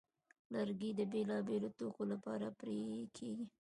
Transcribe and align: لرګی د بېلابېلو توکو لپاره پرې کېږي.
لرګی 0.53 0.91
د 0.95 1.01
بېلابېلو 1.11 1.69
توکو 1.77 2.03
لپاره 2.11 2.47
پرې 2.59 2.75
کېږي. 3.17 3.45